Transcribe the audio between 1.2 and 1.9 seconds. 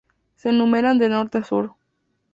a sur.